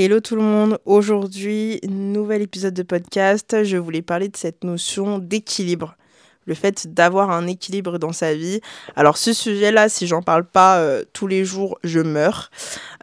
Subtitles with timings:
[0.00, 3.64] Hello tout le monde, aujourd'hui, nouvel épisode de podcast.
[3.64, 5.96] Je voulais parler de cette notion d'équilibre.
[6.44, 8.60] Le fait d'avoir un équilibre dans sa vie.
[8.94, 12.52] Alors ce sujet-là, si j'en parle pas euh, tous les jours, je meurs.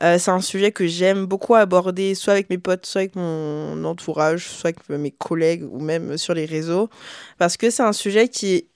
[0.03, 3.83] Euh, c'est un sujet que j'aime beaucoup aborder, soit avec mes potes, soit avec mon
[3.83, 6.89] entourage, soit avec mes collègues ou même sur les réseaux.
[7.37, 8.67] Parce que c'est un sujet qui est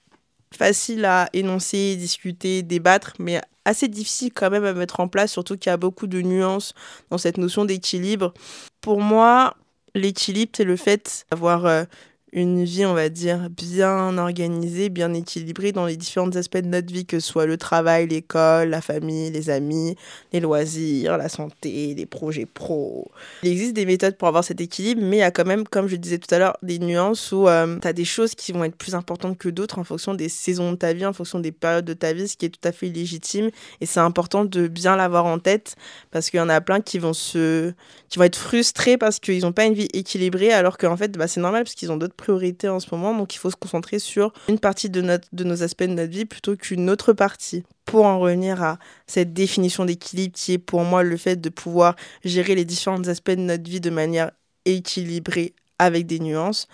[0.56, 5.56] facile à énoncer, discuter, débattre, mais assez difficile quand même à mettre en place, surtout
[5.56, 6.74] qu'il y a beaucoup de nuances
[7.10, 8.32] dans cette notion d'équilibre.
[8.80, 9.56] Pour moi,
[9.94, 11.84] l'équilibre, c'est le fait d'avoir euh,
[12.32, 16.92] une vie, on va dire, bien organisée, bien équilibrée dans les différents aspects de notre
[16.92, 19.96] vie, que ce soit le travail, l'école, la famille, les amis,
[20.32, 23.10] les loisirs, la santé, les projets pro.
[23.42, 25.88] Il existe des méthodes pour avoir cet équilibre, mais il y a quand même, comme
[25.88, 28.64] je disais tout à l'heure, des nuances où euh, tu as des choses qui vont
[28.64, 31.52] être plus importantes que d'autres en fonction des saisons de ta vie, en fonction des
[31.52, 33.50] périodes de ta vie, ce qui est tout à fait légitime.
[33.80, 35.76] Et c'est important de bien l'avoir en tête
[36.10, 37.72] parce qu'il y en a plein qui vont se,
[38.08, 41.26] qui vont être frustrés parce qu'ils n'ont pas une vie équilibrée, alors qu'en fait, bah,
[41.26, 43.98] c'est normal parce qu'ils ont d'autres priorité en ce moment, donc il faut se concentrer
[43.98, 47.64] sur une partie de, notre, de nos aspects de notre vie plutôt qu'une autre partie.
[47.86, 51.96] Pour en revenir à cette définition d'équilibre qui est pour moi le fait de pouvoir
[52.24, 54.30] gérer les différents aspects de notre vie de manière
[54.64, 56.68] équilibrée avec des nuances.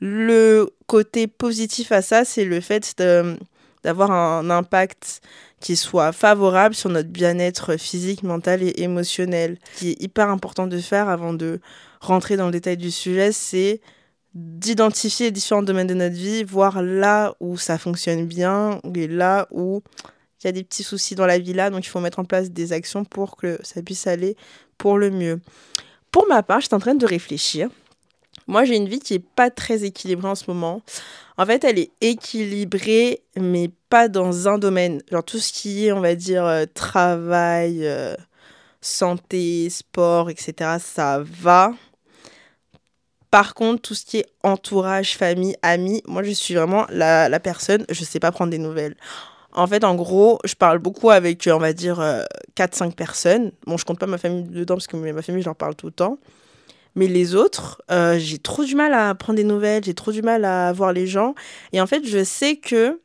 [0.00, 2.96] Le côté positif à ça, c'est le fait
[3.84, 5.20] d'avoir un impact
[5.60, 9.58] qui soit favorable sur notre bien-être physique, mental et émotionnel.
[9.74, 11.60] Ce qui est hyper important de faire avant de
[12.00, 13.80] rentrer dans le détail du sujet, c'est
[14.34, 19.82] d'identifier différents domaines de notre vie, voir là où ça fonctionne bien et là où
[20.42, 22.24] il y a des petits soucis dans la vie là, donc il faut mettre en
[22.24, 24.36] place des actions pour que ça puisse aller
[24.78, 25.40] pour le mieux.
[26.10, 27.68] Pour ma part, je suis en train de réfléchir.
[28.46, 30.82] Moi, j'ai une vie qui est pas très équilibrée en ce moment.
[31.38, 35.02] En fait, elle est équilibrée, mais pas dans un domaine.
[35.10, 38.14] Genre tout ce qui est, on va dire, euh, travail, euh,
[38.80, 41.72] santé, sport, etc., ça va.
[43.32, 47.86] Par contre, tout ce qui est entourage, famille, amis, moi je suis vraiment la, personne,
[47.88, 48.94] je sais pas prendre des nouvelles.
[49.54, 51.98] En fait, en gros, je parle beaucoup avec, on va dire,
[52.56, 53.52] 4-5 euh, personnes.
[53.66, 55.92] Bon, je compte pas ma famille dedans parce que ma famille, j'en parle tout le
[55.92, 56.18] temps.
[56.94, 60.20] Mais les autres, euh, j'ai trop du mal à prendre des nouvelles, j'ai trop du
[60.20, 61.34] mal à voir les gens.
[61.72, 63.00] Et en fait, je sais que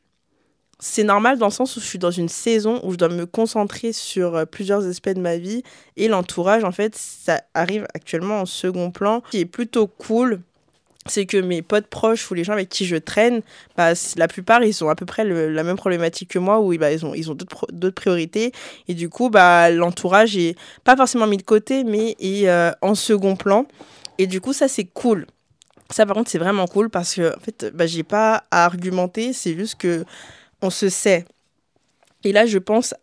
[0.80, 3.26] c'est normal dans le sens où je suis dans une saison où je dois me
[3.26, 5.62] concentrer sur euh, plusieurs aspects de ma vie
[5.96, 10.40] et l'entourage en fait ça arrive actuellement en second plan Ce qui est plutôt cool
[11.08, 13.40] c'est que mes potes proches ou les gens avec qui je traîne,
[13.76, 16.92] bah, la plupart, ils ont à peu près la même problématique que moi, où bah,
[16.92, 18.52] ils ont, ils ont d'autres priorités.
[18.88, 22.94] Et du coup, bah, l'entourage est pas forcément mis de côté, mais est euh, en
[22.94, 23.66] second plan.
[24.18, 25.26] Et du coup, ça, c'est cool.
[25.90, 29.32] Ça, par contre, c'est vraiment cool parce que, en fait, bah, j'ai pas à argumenter.
[29.32, 30.04] C'est juste que
[30.62, 31.24] on se sait.
[32.24, 32.94] Et là, je pense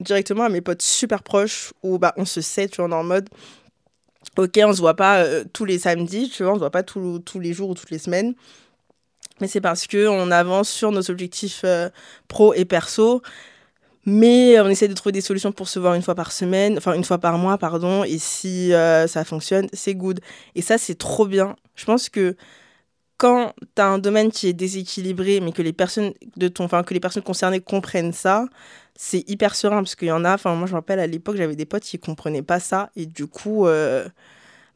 [0.00, 3.00] directement à mes potes super proches où bah, on se sait, tu vois, on est
[3.00, 3.28] en mode,
[4.36, 6.82] ok, on se voit pas euh, tous les samedis, tu vois, on se voit pas
[6.82, 8.34] tous les jours ou toutes les semaines.
[9.40, 11.88] Mais c'est parce que on avance sur nos objectifs euh,
[12.28, 13.22] pro et perso.
[14.06, 16.92] Mais on essaie de trouver des solutions pour se voir une fois par semaine, enfin
[16.92, 18.04] une fois par mois, pardon.
[18.04, 20.20] Et si euh, ça fonctionne, c'est good.
[20.54, 21.56] Et ça, c'est trop bien.
[21.74, 22.36] Je pense que
[23.16, 26.94] quand tu as un domaine qui est déséquilibré, mais que les personnes de ton, que
[26.94, 28.46] les personnes concernées comprennent ça,
[28.96, 30.34] c'est hyper serein parce qu'il y en a.
[30.34, 33.06] Enfin, moi, je me rappelle à l'époque, j'avais des potes qui comprenaient pas ça et
[33.06, 34.08] du coup, euh,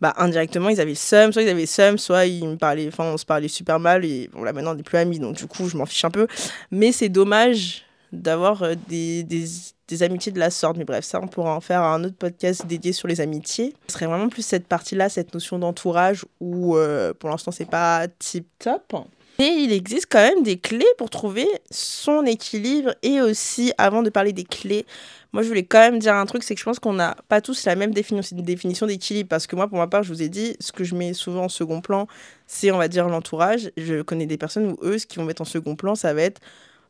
[0.01, 2.89] bah indirectement, ils avaient le seum, soit ils avaient le seum, soit ils me parlaient,
[2.89, 5.37] enfin, on se parlait super mal et bon là maintenant on n'est plus amis, donc
[5.37, 6.27] du coup, je m'en fiche un peu.
[6.71, 10.77] Mais c'est dommage d'avoir euh, des, des, amitiés de la sorte.
[10.77, 13.75] Mais bref, ça, on pourra en faire un autre podcast dédié sur les amitiés.
[13.89, 18.07] Ce serait vraiment plus cette partie-là, cette notion d'entourage où euh, pour l'instant, c'est pas
[18.19, 18.95] tip top.
[19.39, 24.11] Mais il existe quand même des clés pour trouver son équilibre et aussi, avant de
[24.11, 24.85] parler des clés,
[25.33, 27.41] moi je voulais quand même dire un truc, c'est que je pense qu'on n'a pas
[27.41, 30.57] tous la même définition d'équilibre parce que moi pour ma part, je vous ai dit,
[30.59, 32.09] ce que je mets souvent en second plan,
[32.49, 33.71] c'est on va dire l'entourage.
[33.77, 36.23] Je connais des personnes où eux, ce qu'ils vont mettre en second plan, ça va
[36.23, 36.41] être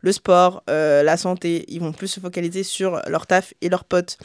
[0.01, 1.65] le sport, euh, la santé.
[1.69, 4.19] Ils vont plus se focaliser sur leur taf et leurs potes.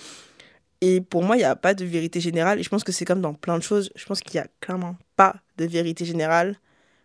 [0.81, 2.59] Et pour moi, il n'y a pas de vérité générale.
[2.59, 3.91] Et je pense que c'est comme dans plein de choses.
[3.95, 6.57] Je pense qu'il n'y a clairement pas de vérité générale.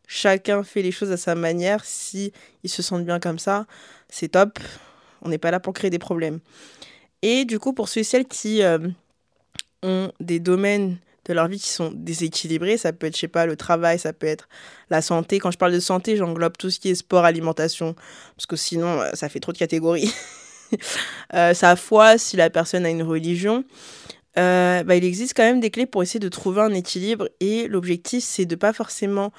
[0.06, 1.84] Chacun fait les choses à sa manière.
[1.84, 2.32] Si
[2.64, 3.66] ils se sentent bien comme ça,
[4.08, 4.58] c'est top.
[5.22, 6.40] On n'est pas là pour créer des problèmes.
[7.22, 8.78] Et du coup, pour ceux et celles qui euh,
[9.82, 12.78] ont des domaines de leur vie qui sont déséquilibrés.
[12.78, 14.48] Ça peut être, je sais pas, le travail, ça peut être
[14.90, 15.38] la santé.
[15.38, 17.94] Quand je parle de santé, j'englobe tout ce qui est sport, alimentation,
[18.36, 20.12] parce que sinon, euh, ça fait trop de catégories.
[21.34, 23.64] euh, sa foi, si la personne a une religion.
[24.38, 27.66] Euh, bah, il existe quand même des clés pour essayer de trouver un équilibre et
[27.66, 29.32] l'objectif c'est de pas forcément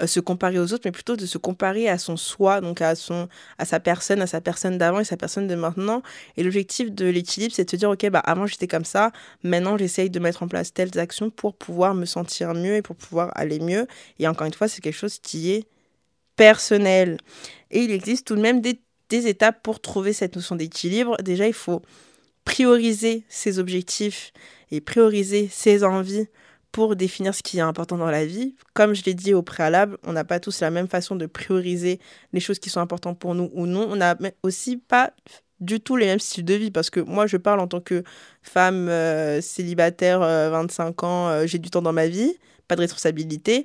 [0.00, 2.94] euh, se comparer aux autres, mais plutôt de se comparer à son soi, donc à,
[2.94, 3.28] son,
[3.58, 6.02] à sa personne, à sa personne d'avant et sa personne de maintenant.
[6.38, 9.12] Et l'objectif de l'équilibre, c'est de se dire, ok, bah avant j'étais comme ça,
[9.42, 12.96] maintenant j'essaye de mettre en place telles actions pour pouvoir me sentir mieux et pour
[12.96, 13.86] pouvoir aller mieux.
[14.18, 15.66] Et encore une fois, c'est quelque chose qui est
[16.36, 17.18] personnel.
[17.70, 18.80] Et il existe tout de même des,
[19.10, 21.16] des étapes pour trouver cette notion d'équilibre.
[21.22, 21.82] Déjà, il faut
[22.46, 24.32] prioriser ses objectifs
[24.70, 26.28] et prioriser ses envies
[26.72, 28.56] pour définir ce qui est important dans la vie.
[28.72, 32.00] Comme je l'ai dit au préalable, on n'a pas tous la même façon de prioriser
[32.32, 33.86] les choses qui sont importantes pour nous ou non.
[33.90, 35.12] On n'a aussi pas
[35.60, 38.02] du tout les mêmes styles de vie parce que moi je parle en tant que
[38.42, 42.36] femme euh, célibataire 25 euh, ans, euh, j'ai du temps dans ma vie,
[42.66, 43.64] pas de responsabilité.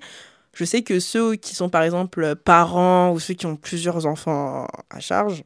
[0.54, 4.68] Je sais que ceux qui sont par exemple parents ou ceux qui ont plusieurs enfants
[4.90, 5.44] à charge,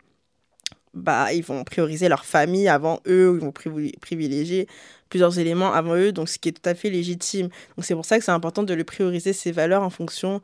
[0.93, 3.53] bah, ils vont prioriser leur famille avant eux, ils vont
[4.01, 4.67] privilégier
[5.09, 7.49] plusieurs éléments avant eux, donc ce qui est tout à fait légitime.
[7.75, 10.41] Donc c'est pour ça que c'est important de le prioriser ses valeurs en fonction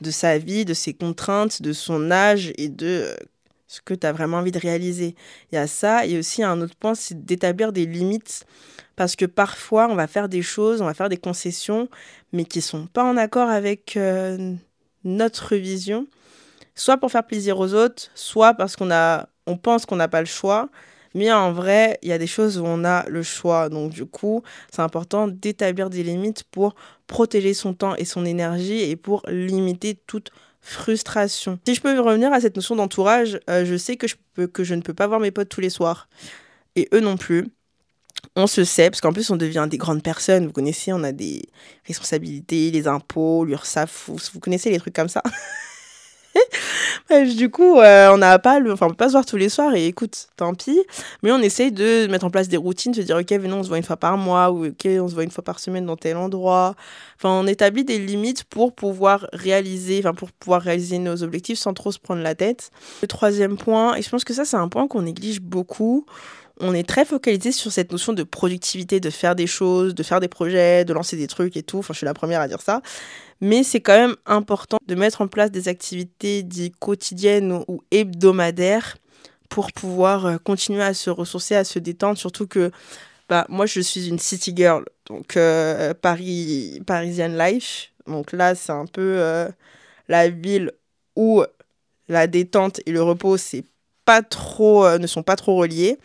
[0.00, 3.16] de sa vie, de ses contraintes, de son âge et de euh,
[3.66, 5.14] ce que tu as vraiment envie de réaliser.
[5.50, 8.44] Il y a ça, et aussi un autre point, c'est d'établir des limites,
[8.96, 11.88] parce que parfois on va faire des choses, on va faire des concessions,
[12.32, 14.54] mais qui sont pas en accord avec euh,
[15.04, 16.06] notre vision,
[16.74, 20.20] soit pour faire plaisir aux autres, soit parce qu'on a on pense qu'on n'a pas
[20.20, 20.68] le choix,
[21.14, 23.68] mais en vrai, il y a des choses où on a le choix.
[23.68, 24.42] Donc du coup,
[24.72, 26.74] c'est important d'établir des limites pour
[27.06, 31.58] protéger son temps et son énergie et pour limiter toute frustration.
[31.66, 34.62] Si je peux revenir à cette notion d'entourage, euh, je sais que je, peux, que
[34.62, 36.08] je ne peux pas voir mes potes tous les soirs.
[36.76, 37.48] Et eux non plus.
[38.36, 40.46] On se sait, parce qu'en plus on devient des grandes personnes.
[40.46, 41.42] Vous connaissez, on a des
[41.86, 45.22] responsabilités, les impôts, l'URSSAF, vous, vous connaissez les trucs comme ça.
[47.36, 49.48] du coup, euh, on n'a pas le, enfin, on peut pas se voir tous les
[49.48, 50.80] soirs et écoute, tant pis.
[51.22, 53.68] Mais on essaye de mettre en place des routines, se dire, ok, venons, on se
[53.68, 55.96] voit une fois par mois ou ok, on se voit une fois par semaine dans
[55.96, 56.74] tel endroit.
[57.16, 61.74] Enfin, on établit des limites pour pouvoir réaliser, enfin, pour pouvoir réaliser nos objectifs sans
[61.74, 62.70] trop se prendre la tête.
[63.02, 66.06] Le troisième point, et je pense que ça, c'est un point qu'on néglige beaucoup
[66.60, 70.20] on est très focalisé sur cette notion de productivité, de faire des choses, de faire
[70.20, 71.78] des projets, de lancer des trucs et tout.
[71.78, 72.82] Enfin, je suis la première à dire ça.
[73.40, 78.98] Mais c'est quand même important de mettre en place des activités dites quotidiennes ou hebdomadaires
[79.48, 82.18] pour pouvoir euh, continuer à se ressourcer, à se détendre.
[82.18, 82.70] Surtout que
[83.28, 87.92] bah, moi, je suis une city girl, donc euh, Paris, Parisian life.
[88.06, 89.48] Donc là, c'est un peu euh,
[90.08, 90.72] la ville
[91.16, 91.42] où
[92.08, 93.36] la détente et le repos,
[94.28, 95.96] trop, ne sont pas trop reliés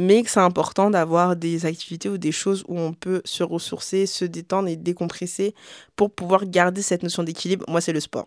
[0.00, 4.06] mais que c'est important d'avoir des activités ou des choses où on peut se ressourcer,
[4.06, 5.54] se détendre et décompresser
[5.94, 7.66] pour pouvoir garder cette notion d'équilibre.
[7.68, 8.26] Moi, c'est le sport.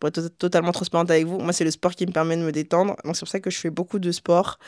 [0.00, 2.50] Pour être totalement transparente avec vous, moi, c'est le sport qui me permet de me
[2.50, 2.96] détendre.
[3.04, 4.58] C'est pour ça que je fais beaucoup de sport.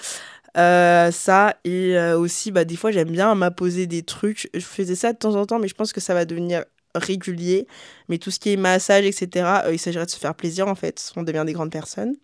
[0.56, 4.49] Euh, ça, et euh, aussi, bah, des fois, j'aime bien m'apposer des trucs.
[4.55, 6.64] Je faisais ça de temps en temps, mais je pense que ça va devenir
[6.94, 7.67] régulier.
[8.08, 9.29] Mais tout ce qui est massage, etc.,
[9.67, 11.12] euh, il s'agirait de se faire plaisir, en fait.
[11.17, 12.14] On devient des grandes personnes.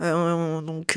[0.00, 0.96] donc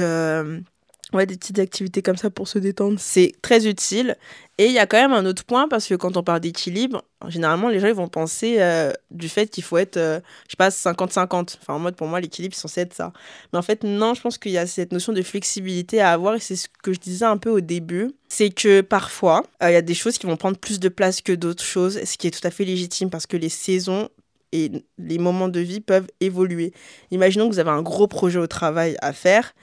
[1.13, 4.17] Ouais, des petites activités comme ça pour se détendre, c'est très utile.
[4.57, 7.03] Et il y a quand même un autre point, parce que quand on parle d'équilibre,
[7.27, 10.57] généralement, les gens ils vont penser euh, du fait qu'il faut être, euh, je sais
[10.57, 11.57] pas, 50-50.
[11.61, 13.13] Enfin, en mode, pour moi, l'équilibre, c'est censé être ça.
[13.51, 16.33] Mais en fait, non, je pense qu'il y a cette notion de flexibilité à avoir,
[16.33, 18.11] et c'est ce que je disais un peu au début.
[18.27, 21.21] C'est que parfois, euh, il y a des choses qui vont prendre plus de place
[21.21, 24.09] que d'autres choses, ce qui est tout à fait légitime, parce que les saisons
[24.51, 26.73] et les moments de vie peuvent évoluer.
[27.11, 29.53] Imaginons que vous avez un gros projet au travail à faire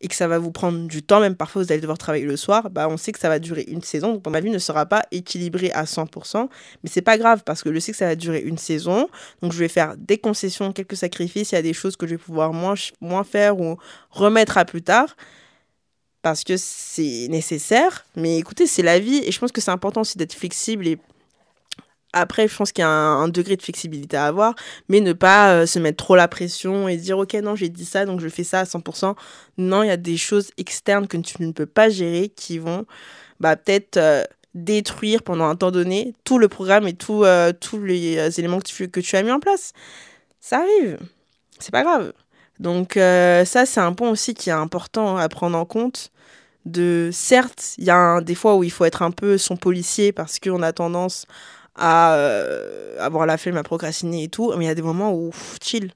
[0.00, 2.36] et que ça va vous prendre du temps, même parfois vous allez devoir travailler le
[2.36, 4.14] soir, bah on sait que ça va durer une saison.
[4.14, 6.48] Donc ma vie ne sera pas équilibrée à 100%,
[6.82, 9.08] mais c'est pas grave parce que je sais que ça va durer une saison.
[9.42, 12.12] Donc je vais faire des concessions, quelques sacrifices, il y a des choses que je
[12.12, 13.76] vais pouvoir moins, moins faire ou
[14.10, 15.16] remettre à plus tard
[16.22, 18.04] parce que c'est nécessaire.
[18.16, 20.98] Mais écoutez, c'est la vie et je pense que c'est important aussi d'être flexible et
[22.12, 24.54] après, je pense qu'il y a un, degré de flexibilité à avoir,
[24.88, 27.84] mais ne pas euh, se mettre trop la pression et dire ok non j'ai dit
[27.84, 29.14] ça donc je fais ça à 100%.
[29.58, 32.86] Non, il y a des choses externes que tu ne peux pas gérer qui vont
[33.40, 34.24] bah, peut-être euh,
[34.54, 38.68] détruire pendant un temps donné tout le programme et tout, euh, tous les éléments que
[38.68, 39.72] tu, que tu as mis en place.
[40.40, 40.98] Ça arrive,
[41.58, 42.12] c'est pas grave.
[42.58, 46.10] Donc ça c'est un point aussi qui est important à prendre en compte
[46.68, 50.12] de certes, il y a des fois où il faut être un peu son policier
[50.12, 51.26] parce qu'on a tendance
[51.78, 54.52] à euh, avoir la flemme à procrastiner et tout.
[54.56, 55.30] Mais il y a des moments où,
[55.62, 55.92] chill,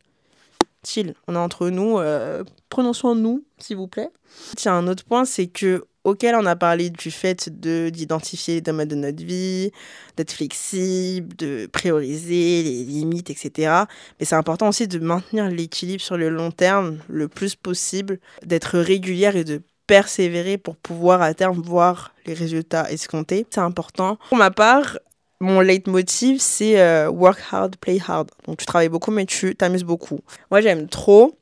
[0.87, 4.11] chill, on est entre nous, euh, prenons soin de nous, s'il vous plaît.
[4.57, 8.61] Tiens, un autre point, c'est que auquel on a parlé du fait de d'identifier les
[8.61, 9.71] domaines de notre vie,
[10.17, 13.85] d'être flexible, de prioriser les limites, etc.
[14.19, 18.79] Mais c'est important aussi de maintenir l'équilibre sur le long terme le plus possible, d'être
[18.79, 23.47] régulière et de persévérer pour pouvoir à terme voir les résultats escomptés.
[23.51, 24.19] C'est important.
[24.29, 24.99] Pour ma part,
[25.43, 28.31] mon leitmotiv, c'est euh, work hard, play hard.
[28.47, 30.21] Donc tu travailles beaucoup, mais tu t'amuses beaucoup.
[30.51, 31.37] Moi, j'aime trop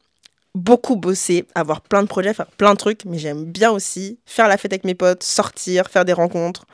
[0.55, 4.49] beaucoup bosser, avoir plein de projets, faire plein de trucs, mais j'aime bien aussi faire
[4.49, 6.65] la fête avec mes potes, sortir, faire des rencontres,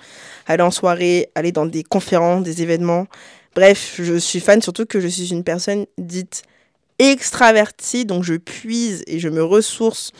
[0.47, 3.07] aller en soirée, aller dans des conférences, des événements.
[3.55, 6.45] Bref, je suis fan surtout que je suis une personne dite
[6.99, 10.13] extravertie, donc je puise et je me ressource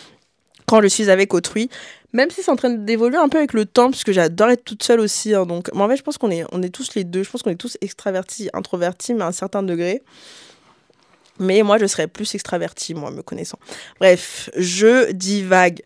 [0.67, 1.71] quand je suis avec autrui,
[2.13, 4.83] même si c'est en train d'évoluer un peu avec le temps, puisque j'adore être toute
[4.83, 5.35] seule aussi.
[5.35, 7.23] Hein, donc, en fait, je pense qu'on est, on est tous les deux.
[7.23, 10.03] Je pense qu'on est tous extravertis, introvertis, mais à un certain degré.
[11.39, 13.59] Mais moi, je serais plus extravertie, moi, me connaissant.
[14.01, 15.83] Bref, je divague.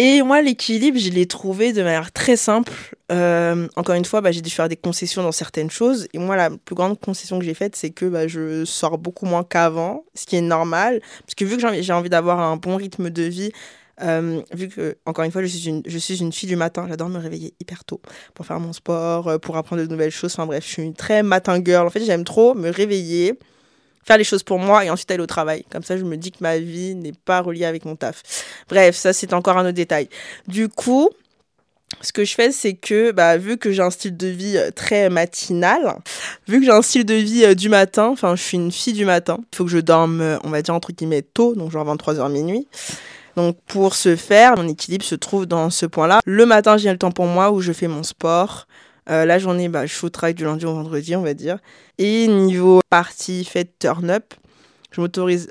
[0.00, 2.72] Et moi, l'équilibre, je l'ai trouvé de manière très simple.
[3.10, 6.06] Euh, encore une fois, bah, j'ai dû faire des concessions dans certaines choses.
[6.14, 9.26] Et moi, la plus grande concession que j'ai faite, c'est que bah, je sors beaucoup
[9.26, 11.00] moins qu'avant, ce qui est normal.
[11.24, 13.50] Parce que vu que j'ai envie d'avoir un bon rythme de vie,
[14.00, 16.86] euh, vu que, encore une fois, je suis une, je suis une fille du matin,
[16.88, 18.00] j'adore me réveiller hyper tôt
[18.34, 20.32] pour faire mon sport, euh, pour apprendre de nouvelles choses.
[20.32, 21.84] Enfin bref, je suis une très matin girl.
[21.88, 23.36] En fait, j'aime trop me réveiller,
[24.08, 25.64] faire les choses pour moi et ensuite aller au travail.
[25.70, 28.22] Comme ça, je me dis que ma vie n'est pas reliée avec mon taf.
[28.68, 30.08] Bref, ça, c'est encore un autre détail.
[30.46, 31.10] Du coup,
[32.00, 34.70] ce que je fais, c'est que, bah, vu que j'ai un style de vie euh,
[34.70, 35.98] très matinal,
[36.46, 38.94] vu que j'ai un style de vie euh, du matin, enfin, je suis une fille
[38.94, 41.70] du matin, il faut que je dorme, euh, on va dire, entre guillemets, tôt, donc
[41.70, 42.66] genre 23h minuit.
[43.36, 46.20] Donc, pour ce faire, mon équilibre se trouve dans ce point-là.
[46.24, 48.66] Le matin, j'ai le temps pour moi où je fais mon sport.
[49.08, 51.58] La journée, bah, je suis au travail du lundi au vendredi, on va dire.
[51.98, 54.34] Et niveau partie fête turn up,
[54.90, 55.50] je m'autorise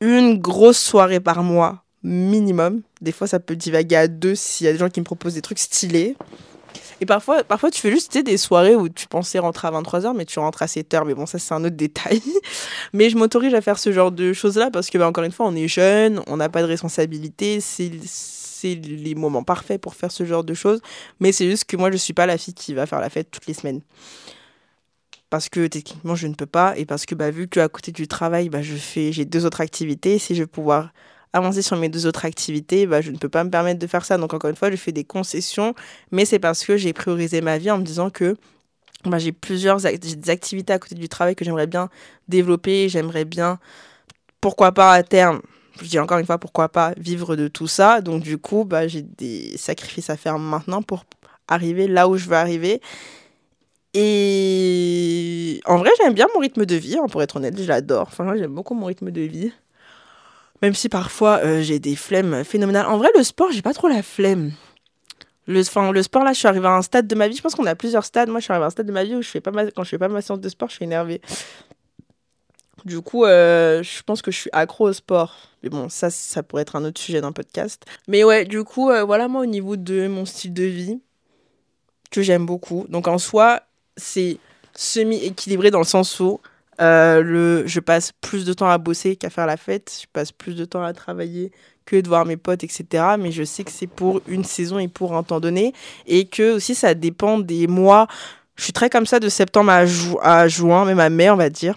[0.00, 2.82] une grosse soirée par mois minimum.
[3.00, 5.34] Des fois, ça peut divaguer à deux s'il y a des gens qui me proposent
[5.34, 6.16] des trucs stylés.
[7.00, 10.24] Et parfois, parfois tu fais juste des soirées où tu pensais rentrer à 23h, mais
[10.24, 11.04] tu rentres à 7h.
[11.06, 12.20] Mais bon, ça, c'est un autre détail.
[12.92, 15.46] mais je m'autorise à faire ce genre de choses-là parce que, bah, encore une fois,
[15.46, 17.60] on est jeune, on n'a pas de responsabilité.
[18.64, 20.80] Les moments parfaits pour faire ce genre de choses.
[21.20, 23.30] Mais c'est juste que moi, je suis pas la fille qui va faire la fête
[23.30, 23.80] toutes les semaines
[25.30, 28.08] parce que techniquement je ne peux pas et parce que bah, vu qu'à côté du
[28.08, 30.92] travail bah, je fais j'ai deux autres activités si je veux pouvoir
[31.32, 34.04] avancer sur mes deux autres activités bah, je ne peux pas me permettre de faire
[34.04, 35.74] ça donc encore une fois je fais des concessions
[36.10, 38.36] mais c'est parce que j'ai priorisé ma vie en me disant que
[39.04, 41.90] bah, j'ai plusieurs activités à côté du travail que j'aimerais bien
[42.28, 43.58] développer j'aimerais bien
[44.40, 45.42] pourquoi pas à terme
[45.82, 48.00] je dis encore une fois pourquoi pas vivre de tout ça?
[48.00, 51.04] Donc du coup bah, j'ai des sacrifices à faire maintenant pour
[51.48, 52.80] arriver là où je veux arriver
[53.94, 58.08] et en vrai, j'aime bien mon rythme de vie, hein, pour être honnête, je l'adore.
[58.08, 59.52] Enfin, j'aime beaucoup mon rythme de vie.
[60.62, 62.86] Même si parfois euh, j'ai des flemmes phénoménales.
[62.86, 64.52] En vrai, le sport, j'ai pas trop la flemme.
[65.46, 67.34] Le, sport, là, je suis arrivée à un stade de ma vie.
[67.34, 68.28] Je pense qu'on a plusieurs stades.
[68.28, 69.82] Moi, je suis arrivée à un stade de ma vie où je fais pas quand
[69.82, 71.22] je fais pas ma séance de sport, je suis énervée.
[72.84, 75.36] Du coup, euh, je pense que je suis accro au sport.
[75.62, 77.84] Mais bon, ça, ça pourrait être un autre sujet d'un podcast.
[78.06, 81.00] Mais ouais, du coup, euh, voilà, moi, au niveau de mon style de vie,
[82.10, 82.86] que j'aime beaucoup.
[82.88, 83.62] Donc, en soi,
[83.96, 84.38] c'est
[84.74, 86.40] semi-équilibré dans le sens où
[86.80, 90.30] euh, le, je passe plus de temps à bosser qu'à faire la fête, je passe
[90.30, 91.50] plus de temps à travailler
[91.84, 92.84] que de voir mes potes, etc.
[93.18, 95.72] Mais je sais que c'est pour une saison et pour un temps donné.
[96.06, 98.06] Et que aussi, ça dépend des mois.
[98.56, 99.84] Je suis très comme ça de septembre à,
[100.22, 101.76] à juin, même à mai, on va dire.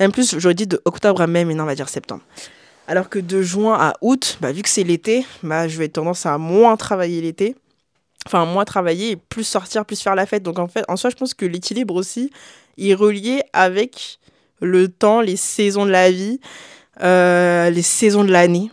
[0.00, 2.22] Même plus, j'aurais dit de octobre à mai, mais non, on va dire septembre.
[2.88, 6.26] Alors que de juin à août, bah, vu que c'est l'été, bah, je vais tendance
[6.26, 7.56] à moins travailler l'été
[8.26, 10.42] enfin moins travailler plus sortir, plus faire la fête.
[10.42, 12.30] Donc en fait, en soi, je pense que l'équilibre aussi
[12.78, 14.18] est relié avec
[14.60, 16.40] le temps, les saisons de la vie,
[17.02, 18.70] euh, les saisons de l'année,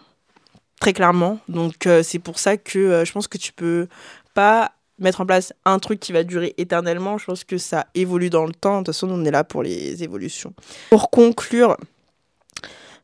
[0.80, 1.40] très clairement.
[1.48, 3.88] Donc euh, c'est pour ça que euh, je pense que tu peux
[4.34, 7.18] pas mettre en place un truc qui va durer éternellement.
[7.18, 8.80] Je pense que ça évolue dans le temps.
[8.80, 10.54] De toute façon, on est là pour les évolutions.
[10.90, 11.78] Pour conclure,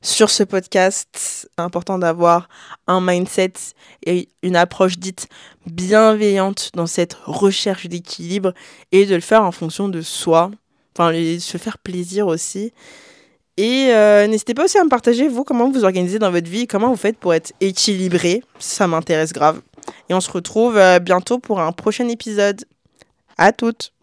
[0.06, 1.10] sur ce podcast.
[1.14, 2.48] C'est important d'avoir
[2.88, 3.54] un mindset
[4.06, 5.28] et une approche dite
[5.66, 8.54] bienveillante dans cette recherche d'équilibre
[8.92, 10.52] et de le faire en fonction de soi.
[10.98, 12.72] Enfin, se faire plaisir aussi.
[13.58, 16.68] Et euh, n'hésitez pas aussi à me partager, vous, comment vous organisez dans votre vie,
[16.68, 18.44] comment vous faites pour être équilibré.
[18.60, 19.62] Ça m'intéresse grave.
[20.10, 22.66] Et on se retrouve euh, bientôt pour un prochain épisode.
[23.38, 23.95] À toutes!